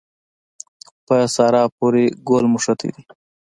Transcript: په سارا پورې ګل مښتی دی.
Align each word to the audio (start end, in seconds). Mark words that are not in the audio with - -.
په 1.05 1.15
سارا 1.35 1.63
پورې 1.77 2.05
ګل 2.27 2.45
مښتی 2.53 2.89
دی. 2.95 3.03